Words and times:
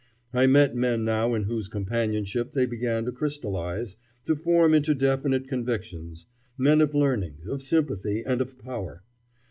I 0.33 0.47
met 0.47 0.75
men 0.75 1.05
now 1.05 1.35
in 1.35 1.43
whose 1.43 1.67
companionship 1.67 2.49
they 2.53 2.65
began 2.65 3.05
to 3.05 3.11
crystallize, 3.11 3.97
to 4.25 4.35
form 4.35 4.73
into 4.73 4.95
definite 4.95 5.47
convictions; 5.47 6.25
men 6.57 6.81
of 6.81 6.95
learning, 6.95 7.41
of 7.47 7.61
sympathy, 7.61 8.23
and 8.25 8.41
of 8.41 8.57
power. 8.57 9.03